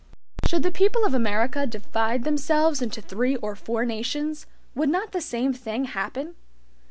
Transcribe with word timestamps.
Should 0.47 0.63
the 0.63 0.71
people 0.71 1.05
of 1.05 1.13
America 1.13 1.67
divide 1.67 2.23
themselves 2.23 2.81
into 2.81 3.03
three 3.03 3.35
or 3.35 3.55
four 3.55 3.85
nations, 3.85 4.47
would 4.73 4.89
not 4.89 5.11
the 5.11 5.21
same 5.21 5.53
thing 5.53 5.83
happen? 5.85 6.33